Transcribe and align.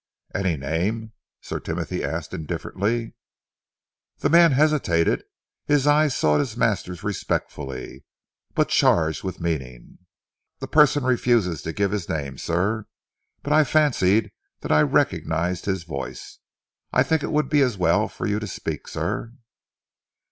"Any 0.33 0.57
name?" 0.57 1.13
Sir 1.41 1.59
Timothy 1.59 2.03
asked 2.03 2.33
indifferently. 2.33 3.13
The 4.17 4.31
man 4.31 4.53
hesitated. 4.53 5.23
His 5.67 5.85
eyes 5.85 6.17
sought 6.17 6.39
his 6.39 6.57
master's 6.57 7.03
respectfully 7.03 8.03
but 8.55 8.69
charged 8.69 9.21
with 9.23 9.39
meaning. 9.39 9.99
"The 10.57 10.65
person 10.67 11.03
refuses 11.03 11.61
to 11.61 11.71
give 11.71 11.91
his 11.91 12.09
name, 12.09 12.39
sir, 12.39 12.87
but 13.43 13.53
I 13.53 13.63
fancied 13.63 14.31
that 14.61 14.71
I 14.71 14.81
recognised 14.81 15.65
his 15.65 15.83
voice. 15.83 16.39
I 16.91 17.03
think 17.03 17.21
it 17.21 17.31
would 17.31 17.47
be 17.47 17.61
as 17.61 17.77
well 17.77 18.07
for 18.07 18.25
you 18.25 18.39
to 18.39 18.47
speak, 18.47 18.87
sir." 18.87 19.31